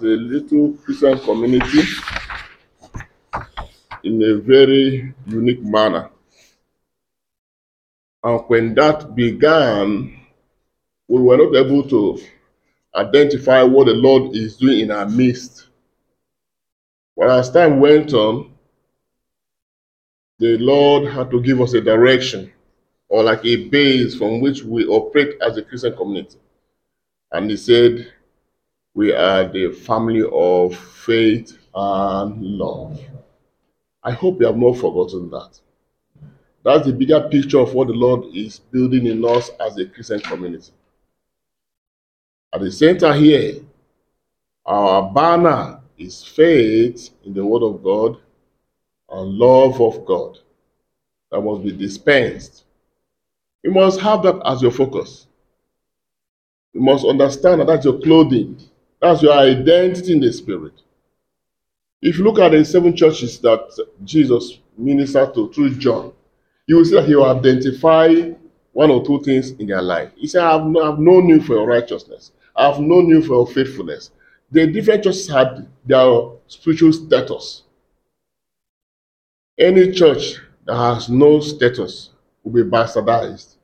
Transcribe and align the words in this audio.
a 0.00 0.04
little 0.04 0.72
Christian 0.74 1.18
community 1.20 1.82
in 4.02 4.22
a 4.22 4.34
very 4.36 5.14
unique 5.26 5.62
manner. 5.62 6.10
And 8.22 8.40
when 8.48 8.74
that 8.74 9.14
began, 9.14 10.20
we 11.08 11.20
were 11.20 11.36
not 11.36 11.54
able 11.54 11.88
to 11.88 12.20
identify 12.94 13.62
what 13.62 13.86
the 13.86 13.94
Lord 13.94 14.34
is 14.34 14.56
doing 14.56 14.80
in 14.80 14.90
our 14.90 15.06
midst. 15.06 15.66
But 17.16 17.30
as 17.30 17.50
time 17.50 17.80
went 17.80 18.12
on, 18.12 18.52
the 20.38 20.58
Lord 20.58 21.06
had 21.12 21.30
to 21.30 21.40
give 21.40 21.60
us 21.60 21.74
a 21.74 21.80
direction 21.80 22.52
or 23.08 23.22
like 23.22 23.44
a 23.44 23.68
base 23.68 24.16
from 24.16 24.40
which 24.40 24.62
we 24.62 24.86
operate 24.86 25.40
as 25.40 25.56
a 25.56 25.62
Christian 25.62 25.96
community. 25.96 26.38
And 27.30 27.50
He 27.50 27.56
said, 27.56 28.12
We 28.94 29.12
are 29.12 29.48
the 29.48 29.72
family 29.72 30.22
of 30.32 30.76
faith 30.76 31.58
and 31.74 32.42
love. 32.42 33.00
I 34.02 34.12
hope 34.12 34.40
you 34.40 34.46
have 34.46 34.56
not 34.56 34.78
forgotten 34.78 35.30
that. 35.30 35.58
That's 36.64 36.86
the 36.86 36.92
bigger 36.92 37.28
picture 37.28 37.58
of 37.58 37.74
what 37.74 37.88
the 37.88 37.94
Lord 37.94 38.34
is 38.34 38.58
building 38.58 39.06
in 39.06 39.24
us 39.24 39.50
as 39.60 39.76
a 39.78 39.86
Christian 39.86 40.20
community. 40.20 40.72
At 42.52 42.60
the 42.60 42.70
center 42.70 43.12
here, 43.12 43.56
our 44.64 45.12
banner 45.12 45.80
is 45.98 46.22
faith 46.22 47.10
in 47.24 47.34
the 47.34 47.44
Word 47.44 47.62
of 47.62 47.82
God 47.82 48.18
and 49.10 49.32
love 49.32 49.80
of 49.80 50.06
God 50.06 50.38
that 51.30 51.40
must 51.40 51.64
be 51.64 51.72
dispensed. 51.72 52.64
You 53.62 53.72
must 53.72 54.00
have 54.00 54.22
that 54.22 54.40
as 54.46 54.62
your 54.62 54.70
focus. 54.70 55.26
You 56.72 56.80
must 56.80 57.04
understand 57.04 57.60
that 57.60 57.66
that's 57.66 57.84
your 57.84 58.00
clothing, 58.00 58.58
that's 59.04 59.22
your 59.22 59.34
identity 59.34 60.14
in 60.14 60.20
the 60.20 60.32
Spirit. 60.32 60.72
If 62.00 62.18
you 62.18 62.24
look 62.24 62.38
at 62.38 62.52
the 62.52 62.64
seven 62.64 62.96
churches 62.96 63.38
that 63.40 63.86
Jesus 64.02 64.58
ministered 64.78 65.34
to 65.34 65.52
through 65.52 65.76
John, 65.76 66.12
you 66.66 66.76
will 66.76 66.84
see 66.84 66.94
that 66.94 67.06
he 67.06 67.14
will 67.14 67.26
identify 67.26 68.32
one 68.72 68.90
or 68.90 69.04
two 69.04 69.22
things 69.22 69.50
in 69.52 69.66
their 69.66 69.82
life. 69.82 70.10
He 70.16 70.26
said, 70.26 70.42
I 70.42 70.52
have, 70.52 70.76
I 70.76 70.86
have 70.86 70.98
known 70.98 71.28
you 71.28 71.42
for 71.42 71.54
your 71.54 71.66
righteousness. 71.66 72.32
I 72.56 72.66
have 72.66 72.80
known 72.80 73.08
you 73.08 73.22
for 73.22 73.34
your 73.34 73.46
faithfulness. 73.46 74.10
The 74.50 74.66
different 74.66 75.04
churches 75.04 75.28
had 75.28 75.68
their 75.84 76.30
spiritual 76.46 76.92
status. 76.92 77.62
Any 79.58 79.92
church 79.92 80.36
that 80.64 80.76
has 80.76 81.08
no 81.08 81.40
status 81.40 82.10
will 82.42 82.52
be 82.52 82.70
bastardized, 82.70 83.56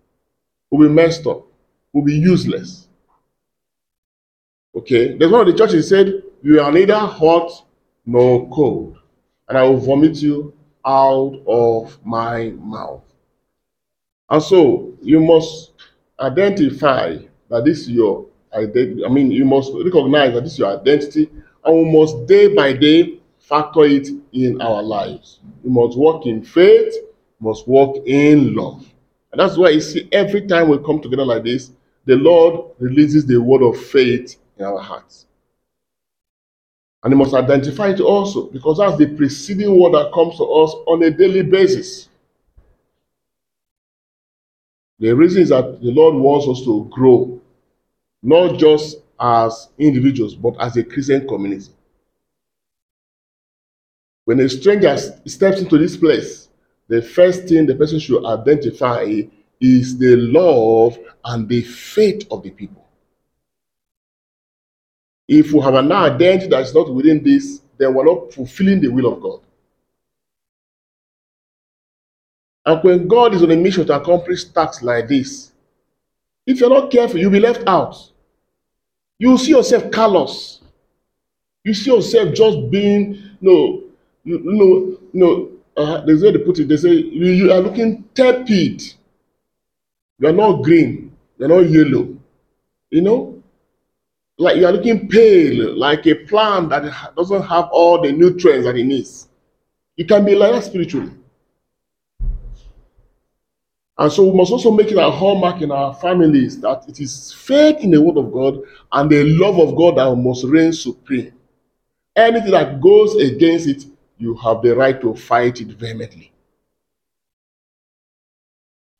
will 0.71 0.87
be 0.87 0.95
messed 0.95 1.27
up, 1.27 1.47
will 1.93 2.05
be 2.05 2.15
useless. 2.15 2.89
Okay? 4.75 5.17
There's 5.17 5.31
one 5.31 5.47
of 5.47 5.47
the 5.47 5.59
churches 5.59 5.89
said, 5.89 6.23
You 6.43 6.61
are 6.61 6.73
neither 6.73 6.99
hot 6.99 7.51
nor 8.07 8.49
cold, 8.51 8.99
and 9.49 9.59
I 9.59 9.63
will 9.63 9.79
vomit 9.79 10.17
you 10.17 10.55
out 10.85 11.43
of 11.47 11.99
my 12.05 12.51
mouth. 12.51 13.03
And 14.29 14.43
so 14.43 14.95
you 15.03 15.21
must 15.21 15.73
identify 16.19 17.17
that 17.49 17.65
this 17.65 17.81
is 17.81 17.91
your 17.91 18.27
identity. 18.53 19.05
I 19.05 19.09
mean, 19.09 19.31
you 19.31 19.45
must 19.45 19.73
recognize 19.75 20.35
that 20.35 20.43
this 20.43 20.53
is 20.55 20.59
your 20.61 20.79
identity, 20.79 21.31
and 21.65 21.77
we 21.77 21.99
must 21.99 22.27
day 22.27 22.55
by 22.55 22.73
day 22.73 23.19
factor 23.39 23.85
it 23.85 24.09
in 24.33 24.61
our 24.61 24.83
lives. 24.83 25.41
We 25.65 25.71
must 25.71 25.99
walk 25.99 26.27
in 26.27 26.45
faith, 26.45 26.95
must 27.41 27.67
walk 27.67 28.03
in 28.07 28.55
love. 28.55 28.87
And 29.33 29.41
that's 29.41 29.57
why 29.57 29.71
you 29.71 29.81
see 29.81 30.09
every 30.13 30.47
time 30.47 30.69
we 30.69 30.79
come 30.79 31.01
together 31.01 31.25
like 31.25 31.45
this, 31.45 31.73
the 32.05 32.17
Lord 32.17 32.73
releases 32.79 33.27
the 33.27 33.41
word 33.41 33.63
of 33.63 33.77
faith 33.77 34.37
in 34.61 34.67
our 34.67 34.79
hearts. 34.79 35.27
And 37.03 37.13
you 37.13 37.17
must 37.17 37.35
identify 37.35 37.89
it 37.89 38.01
also 38.01 38.49
because 38.51 38.77
that's 38.79 38.99
the 38.99 39.07
preceding 39.17 39.81
word 39.81 39.95
that 39.95 40.13
comes 40.13 40.37
to 40.37 40.45
us 40.45 40.73
on 40.87 41.03
a 41.03 41.11
daily 41.11 41.43
basis. 41.43 42.09
The 44.99 45.13
reason 45.15 45.43
is 45.43 45.49
that 45.49 45.81
the 45.81 45.91
Lord 45.91 46.15
wants 46.15 46.47
us 46.47 46.63
to 46.67 46.87
grow, 46.91 47.41
not 48.23 48.59
just 48.59 48.99
as 49.19 49.69
individuals, 49.79 50.35
but 50.35 50.55
as 50.61 50.77
a 50.77 50.85
Christian 50.85 51.27
community. 51.27 51.73
When 54.27 54.41
a 54.41 54.49
stranger 54.49 54.95
steps 55.25 55.61
into 55.61 55.79
this 55.79 55.97
place, 55.97 56.51
the 56.89 57.01
first 57.01 57.49
thing 57.49 57.65
the 57.65 57.75
person 57.75 57.99
should 57.99 58.27
identify 58.27 59.23
is 59.59 59.97
the 59.97 60.17
love 60.17 60.99
and 61.25 61.49
the 61.49 61.63
faith 61.63 62.27
of 62.31 62.43
the 62.43 62.51
people. 62.51 62.85
If 65.31 65.53
we 65.53 65.61
have 65.61 65.75
an 65.75 65.93
identity 65.93 66.49
that 66.49 66.63
is 66.63 66.75
not 66.75 66.93
within 66.93 67.23
this, 67.23 67.61
then 67.79 67.95
we're 67.95 68.05
not 68.05 68.35
fulfilling 68.35 68.81
the 68.81 68.89
will 68.89 69.13
of 69.13 69.23
God. 69.23 69.41
And 72.67 72.83
when 72.83 73.07
God 73.07 73.35
is 73.35 73.43
on 73.45 73.53
a 73.53 73.57
mission 73.57 73.87
to 73.87 73.95
accomplish 73.95 74.43
tasks 74.47 74.83
like 74.83 75.07
this, 75.07 75.53
if 76.45 76.59
you're 76.59 76.69
not 76.69 76.91
careful, 76.91 77.21
you'll 77.21 77.31
be 77.31 77.39
left 77.39 77.63
out. 77.69 77.97
You 79.21 79.31
will 79.31 79.39
see 79.39 79.51
yourself 79.51 79.93
callous. 79.93 80.63
You 81.63 81.75
see 81.75 81.93
yourself 81.93 82.35
just 82.35 82.69
being, 82.69 83.37
no, 83.41 83.85
no, 84.25 84.99
no. 85.13 85.27
you 85.29 85.61
uh, 85.77 86.01
there's 86.07 86.23
they 86.23 86.37
put 86.39 86.59
it. 86.59 86.67
They 86.67 86.77
say 86.77 86.91
you, 86.91 87.27
you 87.31 87.53
are 87.53 87.61
looking 87.61 88.03
tepid. 88.15 88.83
You 90.19 90.29
are 90.29 90.33
not 90.33 90.63
green. 90.65 91.17
You're 91.39 91.49
not 91.49 91.71
yellow. 91.71 92.17
You 92.91 93.01
know, 93.03 93.40
like 94.41 94.57
you 94.57 94.67
are 94.67 94.73
looking 94.73 95.07
pale, 95.07 95.77
like 95.77 96.07
a 96.07 96.15
plant 96.15 96.71
that 96.71 97.15
doesn't 97.15 97.43
have 97.43 97.69
all 97.73 98.01
the 98.01 98.11
nutrients 98.11 98.65
that 98.65 98.75
it 98.77 98.85
needs. 98.85 99.29
You 99.97 100.07
can 100.07 100.25
be 100.25 100.35
like 100.35 100.53
that 100.53 100.65
spiritually. 100.65 101.13
And 103.99 104.11
so 104.11 104.25
we 104.25 104.35
must 104.35 104.51
also 104.51 104.71
make 104.71 104.91
it 104.91 104.97
a 104.97 105.11
hallmark 105.11 105.61
in 105.61 105.71
our 105.71 105.93
families 105.93 106.59
that 106.61 106.89
it 106.89 107.01
is 107.01 107.35
faith 107.35 107.81
in 107.81 107.91
the 107.91 108.01
word 108.01 108.17
of 108.17 108.33
God 108.33 108.63
and 108.93 109.11
the 109.11 109.25
love 109.25 109.59
of 109.59 109.77
God 109.77 109.99
that 109.99 110.17
must 110.17 110.45
reign 110.45 110.73
supreme. 110.73 111.35
Anything 112.17 112.53
that 112.53 112.81
goes 112.81 113.17
against 113.17 113.69
it, 113.69 113.85
you 114.17 114.35
have 114.37 114.63
the 114.63 114.75
right 114.75 114.99
to 115.03 115.15
fight 115.15 115.61
it 115.61 115.69
vehemently. 115.69 116.33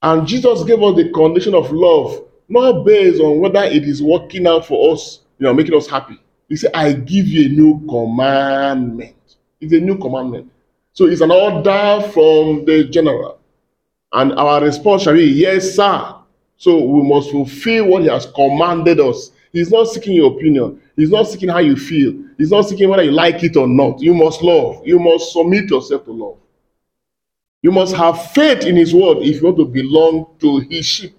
And 0.03 0.27
Jesus 0.27 0.65
gave 0.65 0.83
us 0.83 0.97
the 0.97 1.11
condition 1.11 1.55
of 1.55 1.73
love, 1.73 2.27
not 2.47 2.85
based 2.85 3.23
on 3.23 3.41
whether 3.41 3.63
it 3.65 3.85
is 3.85 4.03
working 4.03 4.47
out 4.47 4.67
for 4.67 4.93
us, 4.93 5.21
you 5.41 5.47
know, 5.47 5.55
making 5.55 5.75
us 5.75 5.89
happy. 5.89 6.21
He 6.49 6.57
said, 6.57 6.73
I 6.75 6.93
give 6.93 7.27
you 7.27 7.47
a 7.47 7.49
new 7.49 7.87
commandment. 7.89 9.17
It's 9.61 9.73
a 9.73 9.81
new 9.81 9.97
commandment. 9.97 10.53
So 10.93 11.07
it's 11.07 11.23
an 11.23 11.31
order 11.31 12.07
from 12.11 12.65
the 12.67 12.89
general. 12.91 13.39
And 14.13 14.33
our 14.35 14.61
response 14.61 15.03
shall 15.03 15.15
be, 15.15 15.25
Yes, 15.25 15.77
sir. 15.77 16.15
So 16.57 16.85
we 16.85 17.09
must 17.09 17.31
fulfill 17.31 17.87
what 17.87 18.03
he 18.03 18.09
has 18.09 18.27
commanded 18.27 19.01
us. 19.01 19.33
He's 19.53 19.71
not 19.71 19.85
seeking 19.89 20.15
your 20.15 20.33
opinion. 20.37 20.81
He's 20.95 21.11
not 21.11 21.27
seeking 21.27 21.49
how 21.49 21.59
you 21.59 21.77
feel. 21.77 22.23
He's 22.37 22.51
not 22.51 22.69
seeking 22.69 22.89
whether 22.91 23.03
you 23.03 23.13
like 23.13 23.43
it 23.43 23.57
or 23.57 23.67
not. 23.67 24.01
You 24.01 24.15
must 24.15 24.43
love. 24.43 24.87
You 24.87 24.99
must 24.99 25.33
submit 25.33 25.71
yourself 25.71 26.05
to 26.05 26.13
love. 26.13 26.37
You 27.63 27.73
must 27.73 27.95
have 27.97 28.33
faith 28.33 28.65
in 28.65 28.77
his 28.77 28.95
word 28.95 29.19
if 29.19 29.41
you 29.41 29.45
want 29.45 29.59
to 29.59 29.65
belong 29.65 30.27
to 30.41 30.59
his 30.59 30.85
sheep. 30.85 31.15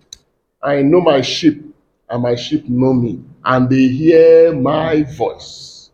I 0.61 0.81
know 0.83 1.01
my 1.01 1.21
sheep, 1.21 1.70
and 2.11 2.21
my 2.21 2.35
sheep 2.35 2.67
know 2.67 2.93
me, 2.93 3.23
and 3.45 3.69
they 3.69 3.87
hear 3.87 4.53
my 4.53 5.03
voice. 5.03 5.89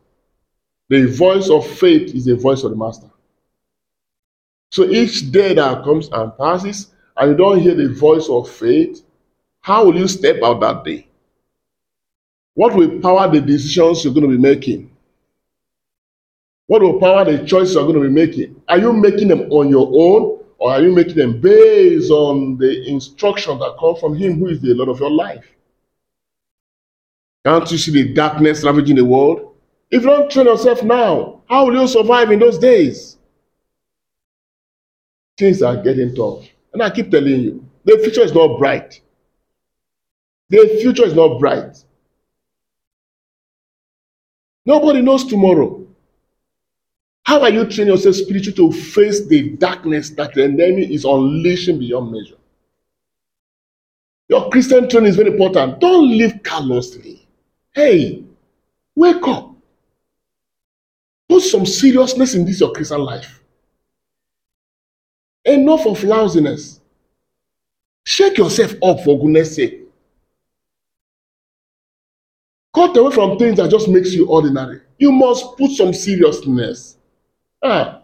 The 0.89 1.05
voice 1.05 1.50
of 1.50 1.67
faith 1.67 2.16
is 2.16 2.25
the 2.25 2.35
voice 2.35 2.63
of 2.63 2.72
the 2.72 2.78
master. 2.78 3.09
So 4.72 4.85
each 4.85 5.31
day 5.31 5.53
that 5.53 5.83
comes 5.83 6.09
and 6.11 6.35
passes, 6.38 6.91
and 7.16 7.31
you 7.31 7.38
don't 7.38 7.59
hear 7.59 7.75
the 7.75 7.94
voice 7.94 8.27
of 8.29 8.50
faith, 8.50 9.03
how 9.61 9.85
will 9.85 9.95
you 9.95 10.07
step 10.07 10.38
out 10.44 10.59
that 10.61 10.83
day? 10.83 11.07
What 12.53 12.73
will 12.73 13.00
power 13.00 13.31
the 13.31 13.41
decisions 13.41 14.03
you're 14.03 14.13
going 14.13 14.29
to 14.29 14.35
be 14.35 14.41
making? 14.41 14.91
What 16.65 16.81
will 16.81 17.00
power 17.00 17.25
the 17.25 17.45
choices 17.45 17.75
you're 17.75 17.83
going 17.83 18.01
to 18.01 18.07
be 18.07 18.13
making? 18.13 18.62
Are 18.68 18.80
you 18.80 18.92
making 18.94 19.27
them 19.27 19.51
on 19.51 19.69
your 19.69 19.88
own, 19.88 20.44
or 20.57 20.71
are 20.71 20.81
you 20.81 20.92
making 20.94 21.15
them 21.15 21.39
based 21.39 22.12
on 22.12 22.57
the 22.57 22.88
instruction 22.89 23.59
that 23.59 23.77
come 23.80 23.95
from 23.95 24.15
Him 24.15 24.39
who 24.39 24.47
is 24.47 24.62
the 24.62 24.74
Lord 24.74 24.89
of 24.89 25.00
your 25.00 25.12
life? 25.12 25.45
Can't 27.47 27.71
you 27.71 27.77
see 27.77 27.91
the 27.91 28.13
darkness 28.13 28.61
ravaging 28.65 28.97
the 28.97 29.05
world? 29.05 29.55
If 29.89 30.01
you 30.01 30.09
don't 30.09 30.29
train 30.29 30.47
yourself 30.47 30.83
now, 30.83 31.44
how 31.47 31.65
will 31.65 31.79
you 31.79 31.88
survive 31.88 32.29
in 32.29 32.39
those 32.39 32.59
days? 32.59 33.15
Things 35.38 35.61
are 35.61 35.81
getting 35.81 36.13
tough. 36.13 36.45
And 36.73 36.83
I 36.83 36.89
keep 36.89 37.09
telling 37.09 37.39
you, 37.39 37.65
the 37.85 37.99
future 37.99 38.19
is 38.19 38.33
not 38.33 38.57
bright. 38.59 38.99
The 40.49 40.77
future 40.81 41.05
is 41.05 41.13
not 41.13 41.39
bright. 41.39 41.81
Nobody 44.65 45.01
knows 45.01 45.23
tomorrow. 45.23 45.88
How 47.23 47.44
are 47.44 47.49
you 47.49 47.63
training 47.63 47.94
yourself 47.94 48.15
spiritually 48.15 48.57
to 48.57 48.77
face 48.77 49.25
the 49.25 49.51
darkness 49.51 50.09
that 50.09 50.33
the 50.33 50.44
enemy 50.44 50.94
is 50.94 51.05
unleashing 51.05 51.79
beyond 51.79 52.11
measure? 52.11 52.35
Your 54.27 54.49
Christian 54.49 54.89
training 54.89 55.11
is 55.11 55.15
very 55.15 55.31
important. 55.31 55.79
Don't 55.79 56.17
live 56.17 56.44
callously. 56.44 57.17
Hey, 57.77 58.24
wake 58.95 59.27
up. 59.27 59.53
put 61.29 61.44
some 61.44 61.63
seriousness 61.63 62.33
in 62.33 62.44
this 62.44 62.59
your 62.59 62.71
Christian 62.71 63.01
life. 63.01 63.44
Enough 65.45 65.85
of 65.85 66.03
lousiness. 66.03 66.81
Shake 68.03 68.39
yourself 68.39 68.74
up 68.81 69.01
for 69.01 69.19
goodness 69.19 69.56
sake. 69.56 69.83
Cut 72.74 72.97
away 72.97 73.13
from 73.13 73.38
things 73.38 73.57
that 73.57 73.69
just 73.69 73.88
makes 73.89 74.12
you 74.12 74.27
ordinary. 74.27 74.81
You 74.97 75.12
must 75.12 75.56
put 75.56 75.69
some 75.69 75.94
seriousness. 75.94 76.97
Ah. 77.62 78.01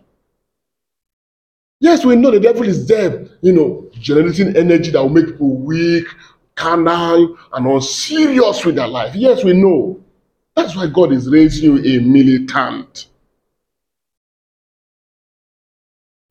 Yes, 1.79 2.05
we 2.05 2.15
know 2.15 2.29
the 2.29 2.39
devil 2.39 2.61
is 2.61 2.87
there, 2.87 3.25
you 3.41 3.53
know, 3.53 3.89
generating 3.93 4.55
energy 4.55 4.91
that 4.91 5.01
will 5.01 5.09
make 5.09 5.25
people 5.29 5.57
weak, 5.57 6.05
carnal, 6.55 7.37
and 7.53 7.67
unserious 7.67 8.65
with 8.65 8.75
their 8.75 8.87
life. 8.87 9.15
Yes, 9.15 9.43
we 9.43 9.53
know. 9.53 10.01
That's 10.55 10.75
why 10.75 10.87
God 10.87 11.11
is 11.11 11.29
raising 11.29 11.77
you 11.77 11.77
a 11.79 11.99
militant. 12.01 13.07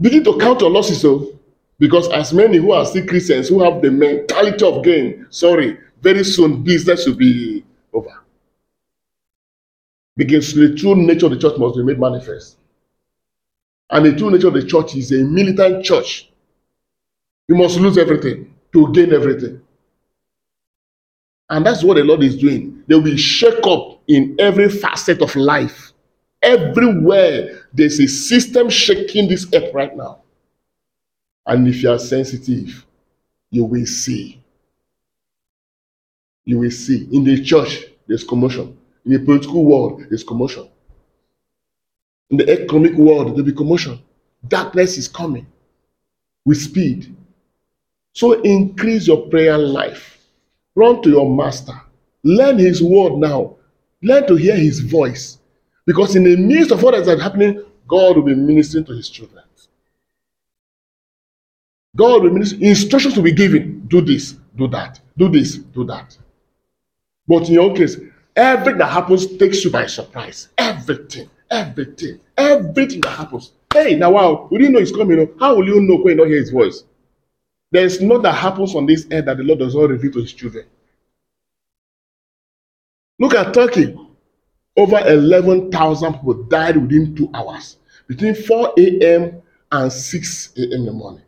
Begin 0.01 0.25
to 0.25 0.39
count 0.39 0.61
your 0.61 0.71
losses, 0.71 1.03
though, 1.03 1.39
because 1.79 2.09
as 2.11 2.33
many 2.33 2.59
who 2.59 2.73
are 2.73 2.85
still 2.85 3.07
Christians 3.07 3.49
who 3.49 3.63
have 3.63 3.81
the 3.83 3.91
mentality 3.91 4.65
of 4.65 4.85
gain, 4.85 5.27
sorry, 5.31 5.79
very 6.01 6.25
soon 6.25 6.63
business 6.63 7.07
will 7.07 7.15
be 7.15 7.65
over. 7.93 8.23
Because 10.17 10.55
the 10.55 10.75
true 10.75 10.97
nature 10.97 11.27
of 11.27 11.33
the 11.33 11.39
church 11.39 11.57
must 11.59 11.77
be 11.77 11.85
made 11.85 11.99
manifest. 11.99 12.59
And 13.91 14.07
the 14.07 14.17
true 14.17 14.31
nature 14.31 14.49
of 14.49 14.55
the 14.55 14.67
church 14.67 14.97
is 14.97 15.13
a 15.13 15.23
militant 15.23 15.85
church. 15.85 16.31
You 17.49 17.55
must 17.55 17.79
lose 17.79 17.99
everything 17.99 18.53
to 18.73 18.93
gain 18.93 19.13
everything. 19.13 19.62
And 21.51 21.67
that's 21.67 21.83
what 21.85 21.95
the 21.95 22.05
Lord 22.05 22.23
is 22.23 22.37
doing. 22.37 22.83
There 22.87 23.01
will 23.01 23.17
shake 23.17 23.67
up 23.67 24.01
in 24.09 24.37
every 24.39 24.69
facet 24.69 25.21
of 25.21 25.35
life. 25.37 25.93
Everywhere 26.43 27.67
there's 27.73 28.01
a 28.01 28.07
system 28.07 28.69
shaking 28.69 29.29
this 29.29 29.47
earth 29.55 29.73
right 29.75 29.97
now. 29.97 30.23
And 31.47 31.69
if 31.69 31.83
you 31.83 31.91
are 31.91 31.99
sensitive, 31.99 32.87
you 33.51 33.65
will 33.65 33.87
see. 33.87 34.43
You 36.45 36.59
will 36.59 36.71
see. 36.71 37.09
In 37.13 37.25
the 37.25 37.43
church, 37.43 37.85
there's 38.07 38.25
commotion. 38.25 38.77
In 39.05 39.13
the 39.13 39.19
political 39.19 39.65
world, 39.65 40.05
there's 40.09 40.25
commotion. 40.25 40.69
In 42.31 42.39
the 42.39 42.51
economic 42.51 42.95
world, 42.95 43.29
there'll 43.29 43.45
be 43.45 43.53
commotion. 43.53 44.01
Darkness 44.49 44.97
is 44.97 45.07
coming 45.07 45.47
with 46.45 46.61
speed. 46.61 47.15
So 48.15 48.41
increase 48.43 49.07
your 49.07 49.29
prayer 49.29 49.59
life. 49.59 50.19
Run 50.75 51.03
to 51.03 51.11
your 51.11 51.29
master. 51.29 51.75
Learn 52.25 52.59
his 52.59 52.83
word 52.83 53.15
now. 53.15 53.57
Learn 54.03 54.27
to 54.27 54.37
hear 54.37 54.57
his 54.57 54.81
voice. 54.81 55.39
Because 55.87 56.17
in 56.17 56.25
the 56.25 56.37
midst 56.37 56.71
of 56.71 56.83
what 56.83 56.95
is 56.95 57.09
happening, 57.21 57.63
God 57.87 58.17
will 58.17 58.25
be 58.25 58.35
ministering 58.35 58.85
to 58.87 58.93
his 58.93 59.09
children. 59.09 59.43
God 61.95 62.23
will 62.23 62.31
minister. 62.31 62.57
Instructions 62.61 63.17
will 63.17 63.25
be 63.25 63.33
given. 63.33 63.87
Do 63.87 64.01
this, 64.01 64.37
do 64.57 64.67
that, 64.69 65.01
do 65.19 65.29
this, 65.29 65.57
do 65.57 65.85
that. 65.85 66.17
But 67.29 67.49
in 67.49 67.55
your 67.55 67.75
case, 67.75 67.99
everything 68.35 68.79
that 68.79 68.91
happens 68.91 69.27
takes 69.37 69.63
you 69.65 69.71
by 69.71 69.87
surprise. 69.87 70.49
Everything. 70.57 71.29
Everything, 71.53 72.19
everything 72.39 73.03
that 73.03 73.11
happens. 73.11 73.53
Hey, 73.75 73.95
now 73.95 74.13
wow, 74.13 74.49
we 74.51 74.57
didn't 74.57 74.73
know 74.73 74.81
he's 74.81 74.91
coming. 74.91 75.29
How 75.39 75.55
will 75.55 75.67
you 75.67 75.83
know 75.83 75.97
when 75.97 76.13
you 76.13 76.17
don't 76.17 76.29
hear 76.29 76.39
his 76.39 76.49
voice? 76.49 76.85
There 77.73 77.85
is 77.85 78.03
not 78.03 78.23
that 78.23 78.35
happens 78.35 78.77
on 78.77 78.87
this 78.87 79.07
earth 79.13 79.27
that 79.27 79.39
the 79.39 79.45
Lord 79.45 79.61
does 79.61 79.75
not 79.75 79.91
reveal 79.91 80.13
to 80.13 80.21
his 80.21 80.35
children. 80.35 80.67
Look 83.19 83.35
at 83.35 83.55
Turkey. 83.55 83.99
Over 84.77 85.01
11,000 85.07 86.15
people 86.15 86.45
died 86.45 86.77
within 86.79 87.17
two 87.17 87.31
hours, 87.35 87.79
between 88.09 88.35
4 88.35 88.75
a.m. 88.79 89.43
and 89.73 89.93
6 89.93 90.53
a.m. 90.57 90.73
in 90.73 90.87
the 90.87 90.93
morning. 90.93 91.23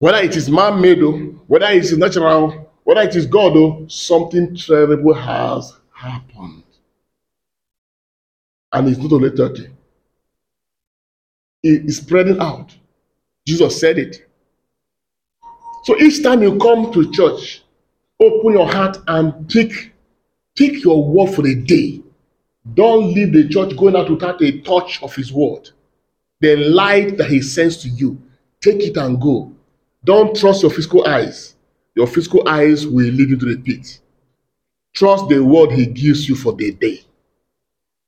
Whether 0.00 0.18
it 0.18 0.36
is 0.36 0.50
man 0.50 0.80
made, 0.80 1.02
whether 1.46 1.66
it 1.66 1.84
is 1.84 1.96
natural, 1.98 2.72
whether 2.84 3.02
it 3.02 3.14
is 3.16 3.26
God, 3.26 3.90
something 3.92 4.56
terrible 4.56 5.14
has 5.14 5.74
happened 5.92 6.64
and 8.72 8.88
it's 8.88 8.98
not 8.98 9.12
only 9.12 9.30
Turkey. 9.30 9.68
It 11.62 11.86
is 11.86 11.98
spreading 11.98 12.40
out. 12.40 12.74
Jesus 13.50 13.80
said 13.80 13.98
it. 13.98 14.26
So 15.84 15.96
each 15.98 16.22
time 16.22 16.42
you 16.42 16.56
come 16.58 16.92
to 16.92 17.10
church, 17.10 17.62
open 18.20 18.52
your 18.52 18.70
heart 18.70 18.98
and 19.08 19.48
pick, 19.48 19.92
pick 20.56 20.84
your 20.84 21.04
word 21.04 21.34
for 21.34 21.42
the 21.42 21.56
day. 21.56 22.00
Don't 22.74 23.12
leave 23.12 23.32
the 23.32 23.48
church 23.48 23.76
going 23.76 23.96
out 23.96 24.08
without 24.08 24.40
a 24.40 24.60
touch 24.60 25.02
of 25.02 25.14
his 25.16 25.32
word. 25.32 25.70
The 26.40 26.56
light 26.56 27.16
that 27.18 27.28
he 27.28 27.42
sends 27.42 27.78
to 27.78 27.88
you, 27.88 28.22
take 28.60 28.82
it 28.82 28.96
and 28.96 29.20
go. 29.20 29.52
Don't 30.04 30.36
trust 30.36 30.62
your 30.62 30.70
physical 30.70 31.06
eyes. 31.06 31.56
Your 31.96 32.06
physical 32.06 32.48
eyes 32.48 32.86
will 32.86 33.10
lead 33.10 33.30
you 33.30 33.36
to 33.38 33.54
the 33.54 33.60
pit. 33.60 34.00
Trust 34.92 35.28
the 35.28 35.42
word 35.42 35.72
he 35.72 35.86
gives 35.86 36.28
you 36.28 36.36
for 36.36 36.52
the 36.52 36.72
day. 36.72 37.02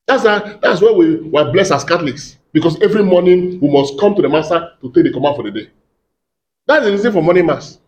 That's 0.06 0.24
a, 0.24 0.58
that's 0.62 0.80
why 0.80 0.92
we 0.92 1.16
were 1.16 1.50
blessed 1.50 1.72
as 1.72 1.84
Catholics. 1.84 2.38
Because 2.52 2.80
every 2.82 3.02
morning 3.02 3.58
we 3.60 3.70
must 3.70 3.98
come 3.98 4.14
to 4.14 4.22
the 4.22 4.28
Master 4.28 4.72
to 4.80 4.92
take 4.92 5.04
the 5.04 5.12
command 5.12 5.36
for 5.36 5.42
the 5.42 5.50
day. 5.50 5.70
That's 6.66 6.84
the 6.84 6.92
reason 6.92 7.12
for 7.12 7.22
morning 7.22 7.46
mass. 7.46 7.78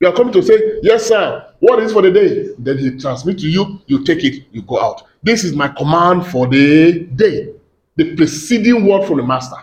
You 0.00 0.08
are 0.08 0.14
coming 0.14 0.32
to 0.34 0.42
say, 0.42 0.78
Yes, 0.82 1.06
sir, 1.06 1.52
what 1.58 1.82
is 1.82 1.92
for 1.92 2.02
the 2.02 2.12
day? 2.12 2.50
Then 2.58 2.78
he 2.78 2.96
transmits 2.98 3.42
to 3.42 3.48
you, 3.48 3.80
you 3.86 4.04
take 4.04 4.22
it, 4.22 4.44
you 4.52 4.62
go 4.62 4.80
out. 4.80 5.02
This 5.22 5.42
is 5.42 5.54
my 5.54 5.68
command 5.68 6.26
for 6.26 6.46
the 6.46 7.00
day. 7.16 7.54
The 7.96 8.14
preceding 8.14 8.86
word 8.86 9.06
from 9.06 9.16
the 9.16 9.24
Master. 9.24 9.56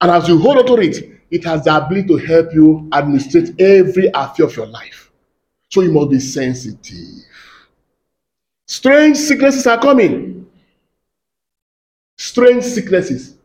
And 0.00 0.10
as 0.10 0.26
you 0.28 0.38
hold 0.38 0.58
on 0.58 0.66
to 0.66 0.74
it, 0.80 1.20
it 1.30 1.44
has 1.44 1.64
the 1.64 1.76
ability 1.76 2.08
to 2.08 2.16
help 2.16 2.54
you 2.54 2.88
administrate 2.92 3.60
every 3.60 4.10
affair 4.14 4.46
of 4.46 4.56
your 4.56 4.66
life. 4.66 5.10
So 5.70 5.82
you 5.82 5.92
must 5.92 6.10
be 6.10 6.20
sensitive. 6.20 7.26
Strange 8.66 9.18
sicknesses 9.18 9.66
are 9.66 9.78
coming. 9.78 10.37
Strange 12.18 12.64
sicknesses. 12.64 13.36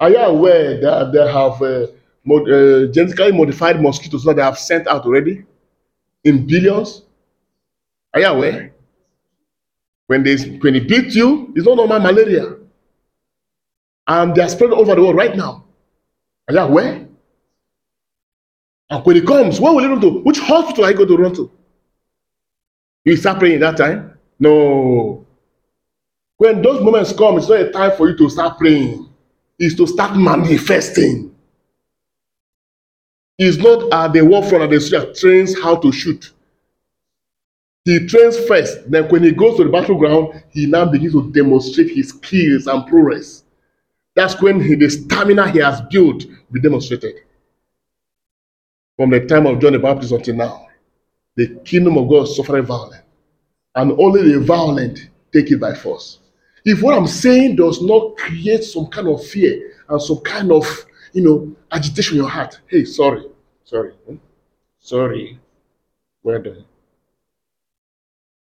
Are 0.00 0.10
you 0.10 0.18
aware 0.18 0.80
that 0.80 1.12
they 1.12 1.32
have 1.32 1.62
uh, 1.62 1.86
mod, 2.24 2.50
uh, 2.50 2.86
genetically 2.92 3.32
modified 3.32 3.80
mosquitoes 3.80 4.24
that 4.24 4.36
they 4.36 4.42
have 4.42 4.58
sent 4.58 4.86
out 4.88 5.06
already 5.06 5.44
in 6.24 6.46
billions? 6.46 7.02
Are 8.12 8.20
you 8.20 8.26
aware? 8.26 8.72
When 10.08 10.22
they 10.22 10.36
when 10.36 10.74
it 10.76 10.88
beats 10.88 11.16
you, 11.16 11.52
it's 11.56 11.66
not 11.66 11.76
normal 11.76 12.00
malaria, 12.00 12.56
and 14.06 14.34
they 14.34 14.42
are 14.42 14.48
spread 14.48 14.70
over 14.70 14.94
the 14.94 15.02
world 15.02 15.16
right 15.16 15.36
now. 15.36 15.64
Are 16.48 16.54
you 16.54 16.60
aware? 16.60 17.08
And 18.88 19.04
when 19.04 19.16
it 19.16 19.26
comes, 19.26 19.60
where 19.60 19.72
will 19.72 19.82
you 19.82 19.88
run 19.88 20.00
to? 20.00 20.20
Which 20.20 20.38
hospital 20.38 20.84
are 20.84 20.90
you 20.90 20.96
going 20.96 21.08
to 21.08 21.16
run 21.16 21.34
to? 21.34 21.50
You 23.04 23.16
start 23.16 23.40
praying 23.40 23.60
that 23.60 23.76
time. 23.76 24.16
No. 24.38 25.25
When 26.38 26.60
those 26.60 26.82
moments 26.82 27.12
come, 27.12 27.38
it's 27.38 27.48
not 27.48 27.60
a 27.60 27.70
time 27.70 27.96
for 27.96 28.08
you 28.10 28.16
to 28.18 28.28
start 28.28 28.58
praying. 28.58 29.08
It's 29.58 29.74
to 29.76 29.86
start 29.86 30.16
manifesting. 30.16 31.34
It's 33.38 33.56
not 33.58 33.92
at 33.92 34.12
the 34.12 34.24
war 34.24 34.42
front 34.42 34.64
at 34.64 34.70
the 34.70 35.14
trains 35.18 35.58
how 35.60 35.76
to 35.76 35.92
shoot. 35.92 36.32
He 37.84 38.06
trains 38.06 38.38
first. 38.46 38.90
Then 38.90 39.08
when 39.08 39.22
he 39.22 39.32
goes 39.32 39.56
to 39.58 39.64
the 39.64 39.70
battleground, 39.70 40.42
he 40.50 40.66
now 40.66 40.86
begins 40.86 41.12
to 41.12 41.30
demonstrate 41.30 41.90
his 41.90 42.08
skills 42.08 42.66
and 42.66 42.86
progress. 42.86 43.44
That's 44.14 44.40
when 44.42 44.60
he, 44.60 44.74
the 44.74 44.90
stamina 44.90 45.50
he 45.50 45.60
has 45.60 45.80
built 45.90 46.24
be 46.50 46.60
demonstrated. 46.60 47.14
From 48.96 49.10
the 49.10 49.26
time 49.26 49.46
of 49.46 49.60
John 49.60 49.74
the 49.74 49.78
Baptist 49.78 50.12
until 50.12 50.34
now, 50.34 50.66
the 51.36 51.48
kingdom 51.64 51.98
of 51.98 52.08
God 52.08 52.22
is 52.22 52.36
suffering 52.36 52.64
violence 52.64 53.02
and 53.74 53.92
only 53.92 54.32
the 54.32 54.40
violent 54.40 55.10
take 55.32 55.50
it 55.50 55.60
by 55.60 55.74
force. 55.74 56.18
If 56.66 56.82
what 56.82 56.98
I'm 56.98 57.06
saying 57.06 57.54
does 57.54 57.80
not 57.80 58.16
create 58.16 58.64
some 58.64 58.88
kind 58.88 59.06
of 59.06 59.24
fear 59.24 59.72
and 59.88 60.02
some 60.02 60.18
kind 60.18 60.50
of, 60.50 60.66
you 61.12 61.22
know, 61.22 61.56
agitation 61.70 62.16
in 62.16 62.22
your 62.24 62.28
heart, 62.28 62.60
hey, 62.66 62.84
sorry, 62.84 63.22
sorry, 63.62 63.92
hmm? 64.04 64.16
sorry, 64.80 65.38
well 66.24 66.42
done. 66.42 66.64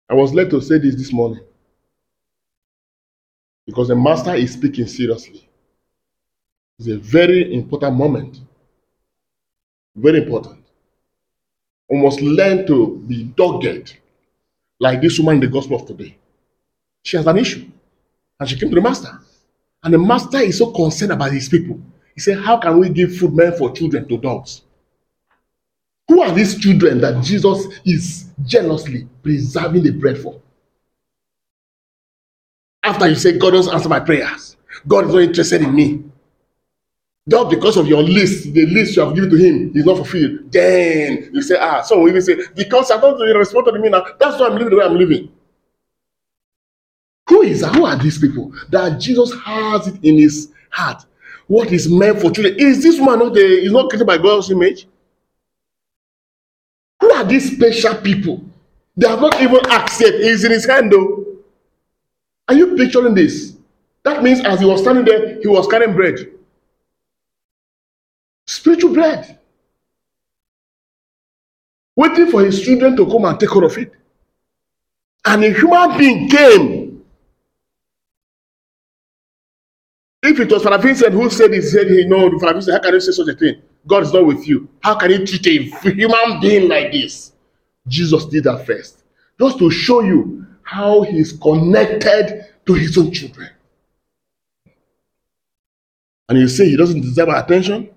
I 0.08 0.14
was 0.14 0.32
led 0.32 0.50
to 0.50 0.60
say 0.60 0.78
this 0.78 0.94
this 0.94 1.12
morning 1.12 1.42
because 3.66 3.88
the 3.88 3.96
master 3.96 4.36
is 4.36 4.52
speaking 4.52 4.86
seriously. 4.86 5.48
It's 6.78 6.86
a 6.86 6.98
very 6.98 7.52
important 7.52 7.96
moment. 7.96 8.38
Very 9.96 10.22
important. 10.22 10.64
We 11.90 12.00
must 12.00 12.20
learn 12.20 12.68
to 12.68 12.98
be 13.04 13.24
dogged 13.24 13.96
like 14.78 15.00
this 15.00 15.18
woman 15.18 15.36
in 15.36 15.40
the 15.40 15.48
gospel 15.48 15.80
of 15.80 15.88
today. 15.88 16.16
She 17.02 17.16
has 17.16 17.26
an 17.26 17.38
issue. 17.38 17.66
And 18.42 18.50
she 18.50 18.58
came 18.58 18.70
to 18.70 18.74
the 18.74 18.80
master. 18.80 19.18
And 19.82 19.94
the 19.94 19.98
master 19.98 20.38
is 20.38 20.58
so 20.58 20.72
concerned 20.72 21.12
about 21.12 21.32
his 21.32 21.48
people. 21.48 21.80
He 22.14 22.20
said, 22.20 22.38
How 22.38 22.56
can 22.58 22.78
we 22.78 22.88
give 22.88 23.16
food 23.16 23.32
meant 23.34 23.56
for 23.56 23.72
children 23.72 24.06
to 24.08 24.18
dogs? 24.18 24.62
Who 26.08 26.20
are 26.20 26.32
these 26.34 26.58
children 26.58 27.00
that 27.00 27.22
Jesus 27.22 27.66
is 27.84 28.26
jealously 28.44 29.08
preserving 29.22 29.84
the 29.84 29.92
bread 29.92 30.18
for? 30.18 30.42
after 32.82 33.08
you 33.08 33.14
say, 33.14 33.38
God 33.38 33.52
doesn't 33.52 33.72
answer 33.72 33.88
my 33.88 34.00
prayers, 34.00 34.56
God 34.86 35.06
is 35.06 35.14
not 35.14 35.22
interested 35.22 35.62
in 35.62 35.74
me. 35.74 36.02
Just 37.28 37.50
because 37.50 37.76
of 37.76 37.86
your 37.86 38.02
list, 38.02 38.52
the 38.52 38.66
list 38.66 38.96
you 38.96 39.02
have 39.04 39.14
given 39.14 39.30
to 39.30 39.36
him 39.36 39.72
is 39.76 39.84
not 39.84 39.96
fulfilled. 39.96 40.50
Then 40.50 41.30
you 41.32 41.40
say, 41.40 41.56
ah, 41.58 41.80
so 41.82 42.00
will 42.00 42.08
even 42.08 42.20
say, 42.20 42.36
because 42.56 42.90
I 42.90 43.00
don't 43.00 43.18
respond 43.36 43.66
to 43.66 43.78
me 43.78 43.88
now, 43.88 44.04
that's 44.18 44.40
why 44.40 44.46
I'm 44.46 44.54
living 44.54 44.70
the 44.70 44.76
way 44.76 44.84
I'm 44.84 44.98
living. 44.98 45.30
Who 47.32 47.40
is? 47.40 47.64
Who 47.64 47.86
are 47.86 47.96
these 47.96 48.18
people 48.18 48.52
that 48.68 49.00
Jesus 49.00 49.32
has 49.42 49.86
it 49.86 50.04
in 50.04 50.18
his 50.18 50.52
heart? 50.68 51.06
What 51.46 51.72
is 51.72 51.88
meant 51.88 52.20
for 52.20 52.30
children? 52.30 52.56
Is 52.58 52.82
this 52.82 52.98
man 52.98 53.20
not 53.20 53.32
the 53.32 53.40
is 53.40 53.72
not 53.72 53.88
created 53.88 54.06
by 54.06 54.18
God's 54.18 54.50
image? 54.50 54.86
Who 57.00 57.10
are 57.10 57.24
these 57.24 57.56
special 57.56 57.94
people? 58.02 58.44
They 58.98 59.08
have 59.08 59.22
not 59.22 59.40
even 59.40 59.64
accepted. 59.70 60.20
It's 60.20 60.44
in 60.44 60.50
his 60.50 60.66
hand 60.66 60.92
though. 60.92 61.24
Are 62.48 62.54
you 62.54 62.76
picturing 62.76 63.14
this? 63.14 63.56
That 64.02 64.22
means 64.22 64.40
as 64.40 64.60
he 64.60 64.66
was 64.66 64.82
standing 64.82 65.06
there, 65.06 65.40
he 65.40 65.48
was 65.48 65.66
carrying 65.66 65.94
bread. 65.94 66.18
Spiritual 68.46 68.92
bread. 68.92 69.38
Waiting 71.96 72.30
for 72.30 72.44
his 72.44 72.60
children 72.60 72.94
to 72.94 73.06
come 73.06 73.24
and 73.24 73.40
take 73.40 73.48
care 73.48 73.64
of 73.64 73.78
it. 73.78 73.90
And 75.24 75.42
a 75.44 75.50
human 75.50 75.96
being 75.96 76.28
came. 76.28 76.81
If 80.32 80.40
it 80.40 80.50
was 80.50 80.62
Father 80.62 80.78
Vincent 80.78 81.12
who 81.12 81.28
said 81.28 81.52
he 81.52 81.60
said, 81.60 81.88
hey, 81.88 82.06
no, 82.06 82.38
Father 82.38 82.54
Vincent, 82.54 82.76
how 82.76 82.82
can 82.82 82.94
you 82.94 83.00
say 83.00 83.12
such 83.12 83.28
a 83.28 83.36
thing? 83.38 83.60
God 83.86 84.04
is 84.04 84.14
not 84.14 84.24
with 84.24 84.48
you. 84.48 84.66
How 84.80 84.94
can 84.94 85.10
you 85.10 85.26
treat 85.26 85.46
a 85.46 85.90
human 85.90 86.40
being 86.40 86.70
like 86.70 86.90
this? 86.90 87.32
Jesus 87.86 88.24
did 88.24 88.44
that 88.44 88.64
first. 88.64 89.04
Just 89.38 89.58
to 89.58 89.70
show 89.70 90.00
you 90.00 90.46
how 90.62 91.02
he's 91.02 91.34
connected 91.34 92.46
to 92.64 92.72
his 92.72 92.96
own 92.96 93.12
children. 93.12 93.50
And 96.30 96.38
you 96.38 96.48
say 96.48 96.66
he 96.70 96.78
doesn't 96.78 97.02
deserve 97.02 97.28
our 97.28 97.44
attention? 97.44 97.90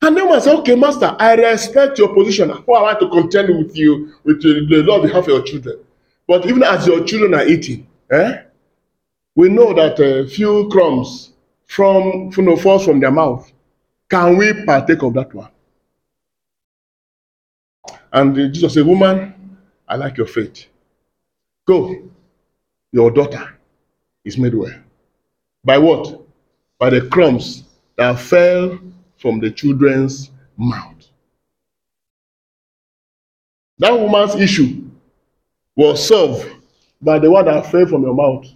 And 0.00 0.16
then 0.16 0.30
I 0.30 0.38
say, 0.38 0.54
okay, 0.58 0.76
master, 0.76 1.16
I 1.18 1.34
respect 1.34 1.98
your 1.98 2.14
position. 2.14 2.50
Who 2.50 2.76
am 2.76 2.84
I 2.84 2.94
to 3.00 3.08
contend 3.08 3.58
with 3.58 3.76
you, 3.76 4.14
with 4.22 4.40
the 4.40 4.84
Lord 4.86 5.02
behalf 5.02 5.24
of 5.24 5.28
your 5.28 5.42
children? 5.42 5.80
But 6.28 6.46
even 6.46 6.62
as 6.62 6.86
your 6.86 7.02
children 7.02 7.34
are 7.34 7.44
eating, 7.44 7.88
eh, 8.12 8.42
we 9.38 9.48
know 9.48 9.72
that 9.72 10.00
a 10.00 10.26
few 10.26 10.68
crumbs 10.68 11.30
from 11.66 12.32
you 12.36 12.42
know, 12.42 12.56
falls 12.56 12.84
from 12.84 12.98
their 12.98 13.12
mouth. 13.12 13.52
Can 14.10 14.36
we 14.36 14.64
partake 14.64 15.00
of 15.04 15.14
that 15.14 15.32
one? 15.32 15.48
And 18.12 18.36
uh, 18.36 18.48
Jesus 18.48 18.74
said, 18.74 18.84
Woman, 18.84 19.56
I 19.86 19.94
like 19.94 20.16
your 20.16 20.26
faith. 20.26 20.66
Go. 21.68 22.10
Your 22.90 23.12
daughter 23.12 23.56
is 24.24 24.36
made 24.36 24.54
well. 24.54 24.74
By 25.62 25.78
what? 25.78 26.20
By 26.76 26.90
the 26.90 27.02
crumbs 27.02 27.62
that 27.94 28.18
fell 28.18 28.76
from 29.18 29.38
the 29.38 29.52
children's 29.52 30.32
mouth. 30.56 31.06
That 33.78 33.92
woman's 33.92 34.34
issue 34.34 34.82
was 35.76 36.04
solved 36.08 36.50
by 37.00 37.20
the 37.20 37.30
one 37.30 37.44
that 37.44 37.70
fell 37.70 37.86
from 37.86 38.02
your 38.02 38.14
mouth. 38.16 38.52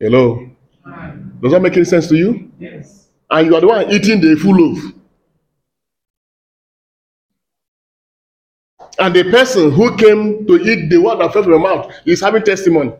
Hello? 0.00 0.48
Does 1.40 1.52
that 1.52 1.60
make 1.60 1.76
any 1.76 1.84
sense 1.84 2.08
to 2.08 2.16
you? 2.16 2.50
Yes. 2.58 3.08
And 3.30 3.46
you 3.46 3.54
are 3.54 3.60
the 3.60 3.66
one 3.66 3.90
eating 3.90 4.20
the 4.20 4.36
full 4.36 4.54
loaf. 4.54 4.78
And 8.98 9.14
the 9.14 9.24
person 9.30 9.70
who 9.70 9.96
came 9.96 10.46
to 10.46 10.56
eat 10.56 10.88
the 10.88 10.98
word 10.98 11.20
that 11.20 11.32
fell 11.32 11.42
from 11.42 11.52
your 11.52 11.60
mouth 11.60 11.92
is 12.04 12.20
having 12.20 12.42
testimony. 12.42 12.92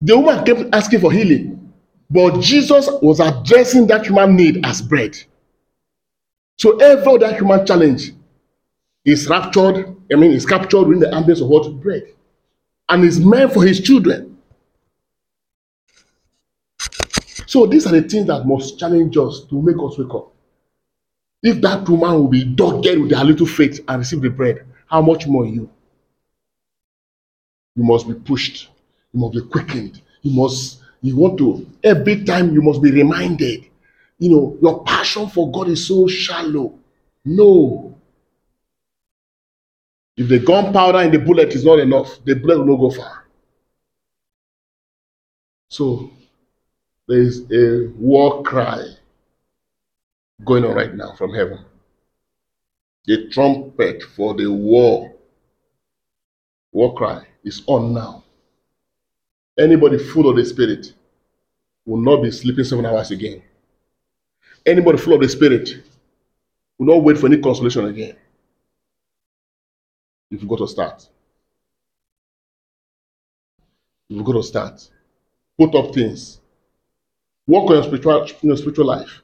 The 0.00 0.18
woman 0.18 0.44
kept 0.44 0.74
asking 0.74 1.00
for 1.00 1.10
healing, 1.10 1.72
but 2.10 2.40
Jesus 2.40 2.88
was 3.02 3.20
addressing 3.20 3.86
that 3.88 4.06
human 4.06 4.36
need 4.36 4.64
as 4.64 4.80
bread. 4.82 5.16
So 6.58 6.76
every 6.78 7.14
other 7.14 7.34
human 7.34 7.66
challenge 7.66 8.12
is 9.04 9.28
raptured, 9.28 9.96
I 10.12 10.16
mean, 10.16 10.32
is 10.32 10.46
captured 10.46 10.92
in 10.92 10.98
the 10.98 11.06
ambience 11.06 11.40
of 11.40 11.48
what? 11.48 11.80
Bread. 11.80 12.14
And 12.88 13.04
is 13.04 13.20
meant 13.20 13.52
for 13.52 13.64
his 13.64 13.80
children. 13.80 14.38
So 17.46 17.66
these 17.66 17.86
are 17.86 17.92
the 17.92 18.02
things 18.02 18.26
that 18.26 18.44
must 18.46 18.78
challenge 18.78 19.16
us 19.16 19.44
to 19.48 19.62
make 19.62 19.76
us 19.76 19.98
wake 19.98 20.14
up. 20.14 20.32
If 21.42 21.60
that 21.62 21.88
woman 21.88 22.14
will 22.14 22.28
be 22.28 22.44
dogged 22.44 22.86
with 22.86 23.12
her 23.12 23.24
little 23.24 23.46
faith 23.46 23.80
and 23.88 23.98
receive 24.00 24.20
the 24.20 24.30
bread, 24.30 24.66
how 24.86 25.02
much 25.02 25.26
more 25.26 25.46
you? 25.46 25.70
You 27.76 27.84
must 27.84 28.08
be 28.08 28.14
pushed. 28.14 28.68
You 29.12 29.20
must 29.20 29.34
be 29.34 29.40
quickened. 29.42 30.02
You 30.22 30.32
must, 30.32 30.80
you 31.00 31.16
want 31.16 31.38
to, 31.38 31.66
every 31.84 32.24
time 32.24 32.52
you 32.52 32.60
must 32.60 32.82
be 32.82 32.90
reminded. 32.90 33.66
You 34.18 34.30
know, 34.30 34.58
your 34.60 34.82
passion 34.82 35.28
for 35.28 35.50
God 35.50 35.68
is 35.68 35.86
so 35.86 36.06
shallow. 36.08 36.76
No. 37.24 37.96
If 40.18 40.28
the 40.28 40.40
gunpowder 40.40 40.98
in 41.02 41.12
the 41.12 41.20
bullet 41.20 41.54
is 41.54 41.64
not 41.64 41.78
enough, 41.78 42.18
the 42.24 42.34
bullet 42.34 42.58
will 42.58 42.66
not 42.66 42.80
go 42.80 42.90
far. 42.90 43.24
So 45.68 46.10
there 47.06 47.20
is 47.20 47.48
a 47.52 47.88
war 47.96 48.42
cry 48.42 48.84
going 50.44 50.64
on 50.64 50.74
right 50.74 50.92
now 50.92 51.14
from 51.14 51.32
heaven. 51.32 51.64
The 53.04 53.28
trumpet 53.28 54.02
for 54.02 54.34
the 54.34 54.50
war, 54.50 55.14
war 56.72 56.96
cry 56.96 57.24
is 57.44 57.62
on 57.68 57.94
now. 57.94 58.24
Anybody 59.56 59.98
full 59.98 60.28
of 60.28 60.36
the 60.36 60.44
Spirit 60.44 60.94
will 61.86 62.00
not 62.00 62.24
be 62.24 62.32
sleeping 62.32 62.64
seven 62.64 62.86
hours 62.86 63.12
again. 63.12 63.40
Anybody 64.66 64.98
full 64.98 65.14
of 65.14 65.20
the 65.20 65.28
Spirit 65.28 65.70
will 66.76 66.86
not 66.86 67.04
wait 67.04 67.18
for 67.18 67.26
any 67.26 67.38
consolation 67.38 67.84
again. 67.84 68.16
You've 70.30 70.46
got 70.48 70.58
to 70.58 70.68
start. 70.68 71.08
You've 74.08 74.24
got 74.24 74.32
to 74.34 74.42
start. 74.42 74.88
Put 75.58 75.74
up 75.74 75.94
things. 75.94 76.40
Work 77.46 77.64
on 77.64 77.74
your 77.76 77.82
spiritual, 77.84 78.28
your 78.42 78.56
spiritual 78.56 78.86
life. 78.86 79.22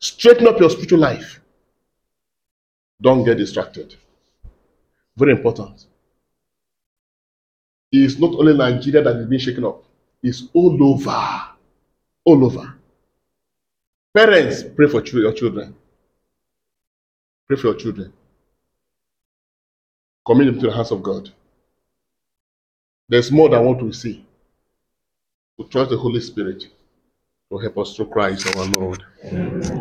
Straighten 0.00 0.46
up 0.48 0.58
your 0.58 0.70
spiritual 0.70 1.00
life. 1.00 1.40
Don't 3.00 3.24
get 3.24 3.36
distracted. 3.38 3.94
Very 5.16 5.32
important. 5.32 5.86
It's 7.90 8.18
not 8.18 8.34
only 8.34 8.56
Nigeria 8.56 9.02
that 9.02 9.16
is 9.16 9.26
being 9.26 9.40
shaken 9.40 9.64
up, 9.64 9.84
it's 10.22 10.44
all 10.52 10.82
over. 10.82 11.42
All 12.24 12.44
over. 12.44 12.74
Parents, 14.14 14.62
pray 14.62 14.88
for 14.88 15.02
your 15.04 15.32
children. 15.32 15.74
Pray 17.46 17.56
for 17.56 17.68
your 17.68 17.76
children. 17.76 18.12
Commit 20.28 20.48
them 20.48 20.60
to 20.60 20.66
the 20.66 20.76
hands 20.76 20.90
of 20.92 21.02
God. 21.02 21.30
There's 23.08 23.32
more 23.32 23.48
than 23.48 23.64
what 23.64 23.82
we 23.82 23.92
see. 23.94 24.26
We 25.56 25.64
trust 25.64 25.88
the 25.90 25.96
Holy 25.96 26.20
Spirit 26.20 26.66
to 27.50 27.58
help 27.58 27.78
us 27.78 27.96
through 27.96 28.08
Christ 28.10 28.46
our 28.46 28.66
Lord. 28.66 29.02
Amen. 29.24 29.77